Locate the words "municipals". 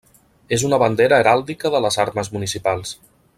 2.39-2.97